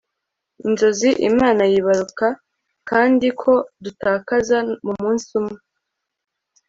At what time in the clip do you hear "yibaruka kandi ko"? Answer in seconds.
1.71-3.53